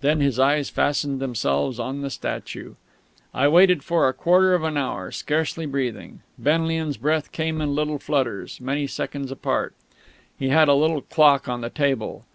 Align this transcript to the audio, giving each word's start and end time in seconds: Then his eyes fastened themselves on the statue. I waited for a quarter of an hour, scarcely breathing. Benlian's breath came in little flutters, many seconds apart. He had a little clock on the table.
Then 0.00 0.20
his 0.22 0.38
eyes 0.38 0.70
fastened 0.70 1.20
themselves 1.20 1.78
on 1.78 2.00
the 2.00 2.08
statue. 2.08 2.76
I 3.34 3.46
waited 3.48 3.82
for 3.84 4.08
a 4.08 4.14
quarter 4.14 4.54
of 4.54 4.62
an 4.64 4.78
hour, 4.78 5.10
scarcely 5.10 5.66
breathing. 5.66 6.20
Benlian's 6.38 6.96
breath 6.96 7.30
came 7.30 7.60
in 7.60 7.74
little 7.74 7.98
flutters, 7.98 8.58
many 8.58 8.86
seconds 8.86 9.30
apart. 9.30 9.74
He 10.38 10.48
had 10.48 10.68
a 10.68 10.74
little 10.74 11.02
clock 11.02 11.46
on 11.46 11.60
the 11.60 11.68
table. 11.68 12.24